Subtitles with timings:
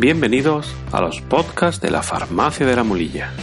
[0.00, 3.34] Bienvenidos a los podcasts de la Farmacia de la Mulilla.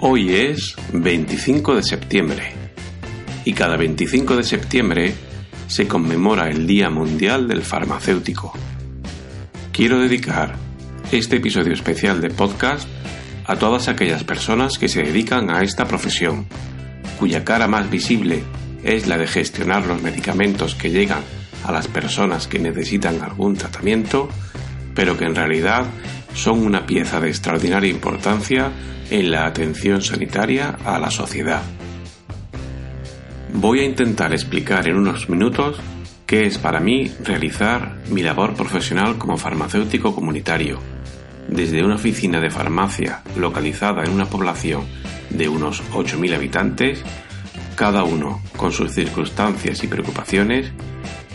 [0.00, 2.52] Hoy es 25 de septiembre
[3.44, 5.14] y cada 25 de septiembre
[5.68, 8.52] se conmemora el Día Mundial del Farmacéutico.
[9.70, 10.56] Quiero dedicar
[11.12, 12.88] este episodio especial de podcast
[13.46, 16.48] a todas aquellas personas que se dedican a esta profesión,
[17.20, 18.42] cuya cara más visible
[18.82, 21.22] es la de gestionar los medicamentos que llegan
[21.64, 24.28] a las personas que necesitan algún tratamiento,
[25.00, 25.86] pero que en realidad
[26.34, 28.70] son una pieza de extraordinaria importancia
[29.10, 31.62] en la atención sanitaria a la sociedad.
[33.54, 35.80] Voy a intentar explicar en unos minutos
[36.26, 40.78] qué es para mí realizar mi labor profesional como farmacéutico comunitario,
[41.48, 44.84] desde una oficina de farmacia localizada en una población
[45.30, 47.02] de unos 8.000 habitantes,
[47.74, 50.70] cada uno con sus circunstancias y preocupaciones,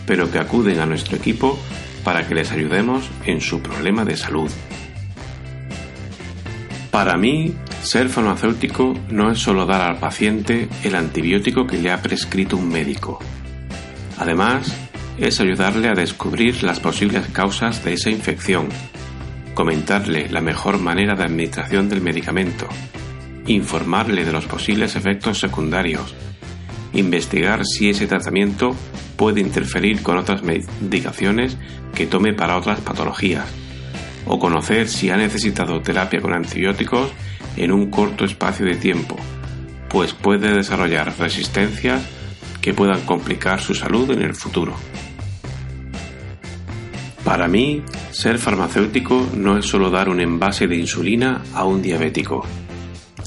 [0.06, 1.58] pero que acuden a nuestro equipo
[2.06, 4.48] para que les ayudemos en su problema de salud.
[6.92, 12.00] Para mí, ser farmacéutico no es solo dar al paciente el antibiótico que le ha
[12.00, 13.18] prescrito un médico.
[14.18, 14.72] Además,
[15.18, 18.68] es ayudarle a descubrir las posibles causas de esa infección,
[19.54, 22.68] comentarle la mejor manera de administración del medicamento,
[23.48, 26.14] informarle de los posibles efectos secundarios,
[26.92, 28.76] investigar si ese tratamiento
[29.16, 31.56] puede interferir con otras medicaciones
[31.94, 33.46] que tome para otras patologías,
[34.26, 37.10] o conocer si ha necesitado terapia con antibióticos
[37.56, 39.16] en un corto espacio de tiempo,
[39.88, 42.02] pues puede desarrollar resistencias
[42.60, 44.74] que puedan complicar su salud en el futuro.
[47.24, 52.46] Para mí, ser farmacéutico no es solo dar un envase de insulina a un diabético.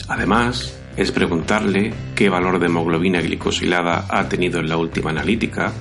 [0.08, 5.72] Además, es preguntarle qué valor de hemoglobina glicosilada ha tenido en la última analítica,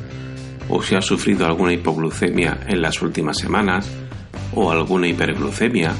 [0.68, 3.90] o si ha sufrido alguna hipoglucemia en las últimas semanas,
[4.54, 5.92] o alguna hiperglucemia,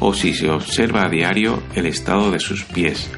[0.00, 3.10] o si se observa a diario el estado de sus pies,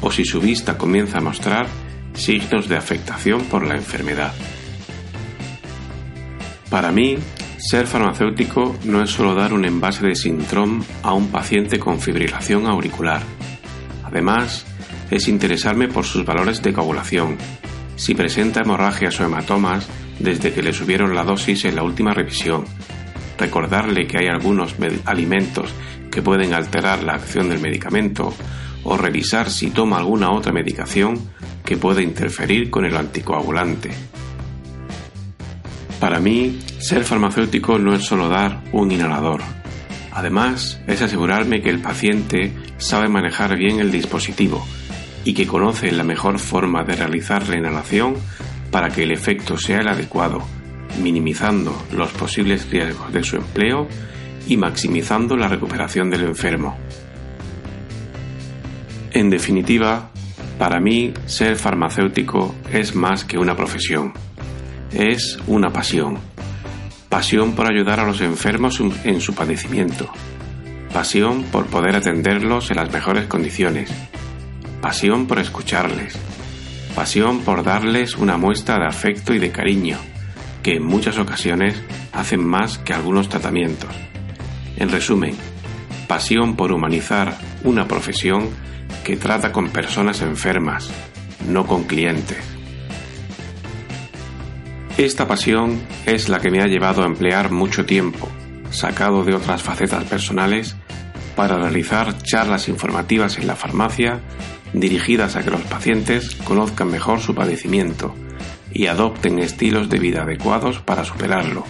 [0.00, 1.66] o si su vista comienza a mostrar
[2.14, 4.32] signos de afectación por la enfermedad.
[6.70, 7.18] Para mí,
[7.58, 12.66] ser farmacéutico no es solo dar un envase de Sintrom a un paciente con fibrilación
[12.66, 13.20] auricular.
[14.12, 14.66] Además,
[15.10, 17.38] es interesarme por sus valores de coagulación,
[17.96, 22.64] si presenta hemorragias o hematomas desde que le subieron la dosis en la última revisión,
[23.38, 24.74] recordarle que hay algunos
[25.06, 25.72] alimentos
[26.10, 28.34] que pueden alterar la acción del medicamento
[28.84, 31.18] o revisar si toma alguna otra medicación
[31.64, 33.90] que pueda interferir con el anticoagulante.
[35.98, 39.61] Para mí, ser farmacéutico no es solo dar un inhalador.
[40.12, 44.66] Además, es asegurarme que el paciente sabe manejar bien el dispositivo
[45.24, 48.16] y que conoce la mejor forma de realizar la inhalación
[48.70, 50.42] para que el efecto sea el adecuado
[51.00, 53.88] minimizando los posibles riesgos de su empleo
[54.46, 56.76] y maximizando la recuperación del enfermo.
[59.12, 60.10] En definitiva,
[60.58, 64.12] para mí ser farmacéutico es más que una profesión,
[64.92, 66.31] es una pasión.
[67.12, 70.10] Pasión por ayudar a los enfermos en su padecimiento.
[70.94, 73.90] Pasión por poder atenderlos en las mejores condiciones.
[74.80, 76.18] Pasión por escucharles.
[76.94, 79.98] Pasión por darles una muestra de afecto y de cariño
[80.62, 81.74] que en muchas ocasiones
[82.14, 83.90] hacen más que algunos tratamientos.
[84.78, 85.36] En resumen,
[86.08, 88.48] pasión por humanizar una profesión
[89.04, 90.90] que trata con personas enfermas,
[91.46, 92.51] no con clientes.
[94.98, 98.28] Esta pasión es la que me ha llevado a emplear mucho tiempo,
[98.70, 100.76] sacado de otras facetas personales,
[101.34, 104.20] para realizar charlas informativas en la farmacia
[104.74, 108.14] dirigidas a que los pacientes conozcan mejor su padecimiento
[108.72, 111.64] y adopten estilos de vida adecuados para superarlo,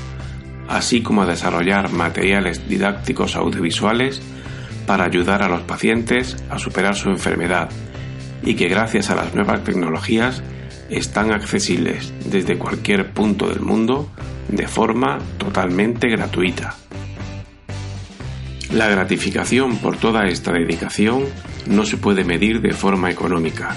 [0.69, 4.21] así como a desarrollar materiales didácticos audiovisuales
[4.87, 7.71] para ayudar a los pacientes a superar su enfermedad
[8.43, 10.43] y que gracias a las nuevas tecnologías
[10.93, 14.11] están accesibles desde cualquier punto del mundo
[14.49, 16.77] de forma totalmente gratuita.
[18.73, 21.25] La gratificación por toda esta dedicación
[21.67, 23.75] no se puede medir de forma económica.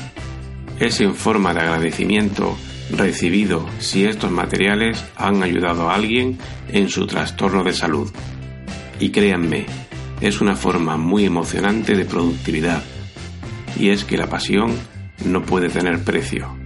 [0.79, 2.57] Es en forma de agradecimiento
[2.91, 6.37] recibido si estos materiales han ayudado a alguien
[6.69, 8.11] en su trastorno de salud.
[8.99, 9.65] Y créanme,
[10.21, 12.83] es una forma muy emocionante de productividad.
[13.77, 14.73] Y es que la pasión
[15.25, 16.64] no puede tener precio.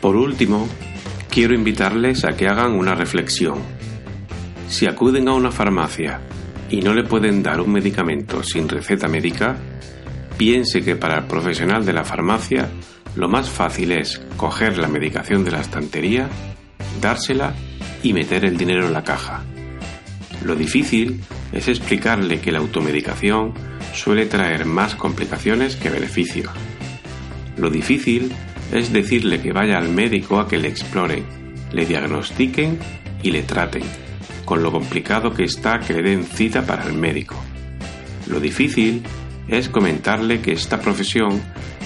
[0.00, 0.68] Por último,
[1.30, 3.58] quiero invitarles a que hagan una reflexión.
[4.68, 6.20] Si acuden a una farmacia
[6.70, 9.56] y no le pueden dar un medicamento sin receta médica,
[10.36, 12.68] piense que para el profesional de la farmacia
[13.16, 16.28] lo más fácil es coger la medicación de la estantería,
[17.00, 17.54] dársela
[18.02, 19.42] y meter el dinero en la caja.
[20.44, 21.20] Lo difícil
[21.52, 23.54] es explicarle que la automedicación
[23.92, 26.52] suele traer más complicaciones que beneficios.
[27.56, 28.32] Lo difícil
[28.72, 31.24] es decirle que vaya al médico a que le exploren,
[31.72, 32.78] le diagnostiquen
[33.22, 33.82] y le traten,
[34.44, 37.36] con lo complicado que está que le den cita para el médico.
[38.26, 39.02] Lo difícil
[39.48, 41.40] es comentarle que esta profesión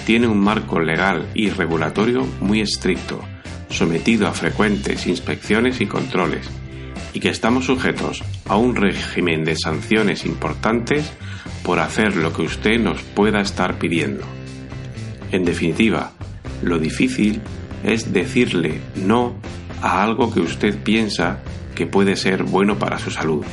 [0.05, 3.21] tiene un marco legal y regulatorio muy estricto,
[3.69, 6.49] sometido a frecuentes inspecciones y controles,
[7.13, 11.11] y que estamos sujetos a un régimen de sanciones importantes
[11.63, 14.23] por hacer lo que usted nos pueda estar pidiendo.
[15.31, 16.11] En definitiva,
[16.63, 17.41] lo difícil
[17.83, 19.35] es decirle no
[19.81, 21.39] a algo que usted piensa
[21.75, 23.45] que puede ser bueno para su salud.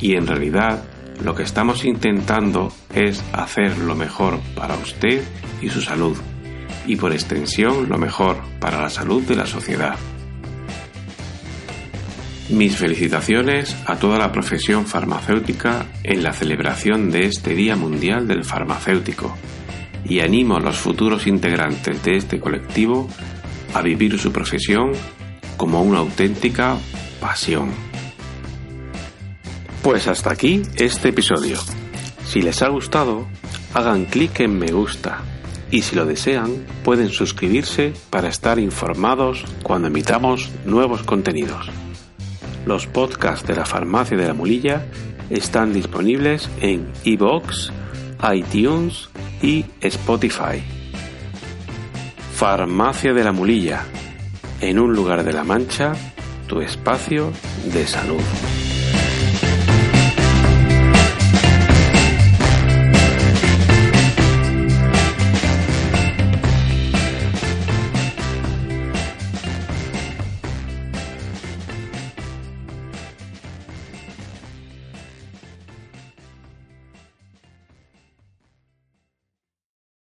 [0.00, 0.84] Y en realidad
[1.22, 5.22] lo que estamos intentando es hacer lo mejor para usted
[5.62, 6.16] y su salud,
[6.86, 9.96] y por extensión lo mejor para la salud de la sociedad.
[12.50, 18.44] Mis felicitaciones a toda la profesión farmacéutica en la celebración de este Día Mundial del
[18.44, 19.36] Farmacéutico
[20.08, 23.08] y animo a los futuros integrantes de este colectivo
[23.74, 24.92] a vivir su profesión
[25.56, 26.76] como una auténtica
[27.20, 27.70] pasión.
[29.82, 31.58] Pues hasta aquí este episodio.
[32.24, 33.26] Si les ha gustado,
[33.74, 35.22] hagan clic en me gusta
[35.70, 41.68] y si lo desean pueden suscribirse para estar informados cuando emitamos nuevos contenidos.
[42.64, 44.86] Los podcasts de la Farmacia de la Mulilla
[45.30, 47.72] están disponibles en iBox,
[48.32, 49.08] iTunes
[49.46, 50.60] y Spotify.
[52.34, 53.84] Farmacia de la Mulilla,
[54.60, 55.92] en un lugar de la Mancha,
[56.48, 57.32] tu espacio
[57.72, 58.20] de salud.